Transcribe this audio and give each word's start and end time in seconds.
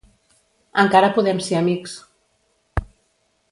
Encara 0.83 1.09
podem 1.17 1.43
ser 1.49 1.59
amics. 1.59 1.95